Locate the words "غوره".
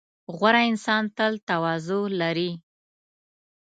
0.37-0.61